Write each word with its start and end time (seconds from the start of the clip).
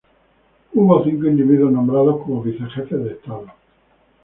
Hubo 0.73 1.03
cinco 1.03 1.27
individuos 1.27 1.71
nombrados 1.71 2.23
como 2.23 2.41
vice 2.41 2.65
jefe 2.73 2.95
de 2.97 3.11
Estado. 3.11 3.45